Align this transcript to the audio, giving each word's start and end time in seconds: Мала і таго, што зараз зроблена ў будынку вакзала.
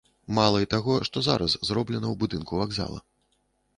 Мала 0.37 0.61
і 0.63 0.69
таго, 0.73 0.95
што 1.09 1.23
зараз 1.29 1.51
зроблена 1.69 2.07
ў 2.13 2.21
будынку 2.25 2.53
вакзала. 2.63 2.99